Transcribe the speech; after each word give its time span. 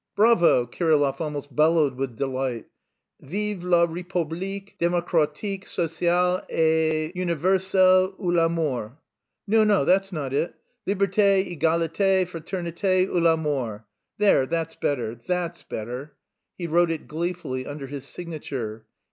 "Bravo!" 0.15 0.65
Kirillov 0.65 1.21
almost 1.21 1.55
bellowed 1.55 1.93
with 1.93 2.15
delight. 2.15 2.65
"'Vive 3.21 3.63
la 3.63 3.85
république 3.85 4.75
démocratique 4.79 5.67
sociale 5.67 6.41
et 6.49 7.15
universelle 7.15 8.15
ou 8.19 8.31
la 8.31 8.49
mort!' 8.49 8.93
No, 9.45 9.63
no, 9.63 9.85
that's 9.85 10.11
not 10.11 10.33
it. 10.33 10.55
'Liberté, 10.87 11.55
égalité, 11.55 12.27
fraternité 12.27 13.07
ou 13.07 13.19
la 13.19 13.35
mort.' 13.35 13.83
There, 14.17 14.47
that's 14.47 14.73
better, 14.75 15.13
that's 15.13 15.61
better." 15.61 16.13
He 16.57 16.65
wrote 16.65 16.89
it 16.89 17.07
gleefully 17.07 17.67
under 17.67 17.85
his 17.85 18.03
signature. 18.07 18.87